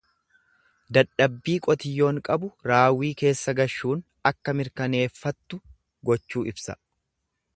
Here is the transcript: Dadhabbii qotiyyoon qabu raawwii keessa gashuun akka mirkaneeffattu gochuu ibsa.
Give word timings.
Dadhabbii 0.97 1.57
qotiyyoon 1.67 2.21
qabu 2.29 2.49
raawwii 2.71 3.11
keessa 3.21 3.55
gashuun 3.61 4.01
akka 4.31 4.57
mirkaneeffattu 4.61 5.63
gochuu 6.11 6.45
ibsa. 6.53 6.81